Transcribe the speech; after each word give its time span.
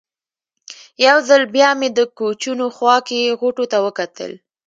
یو 1.07 1.17
ځل 1.29 1.41
بیا 1.55 1.69
مې 1.79 1.89
د 1.97 1.99
کوچونو 2.17 2.65
خوا 2.75 2.95
کې 3.07 3.35
غوټو 3.39 3.65
ته 3.71 3.77
وکتل. 3.85 4.31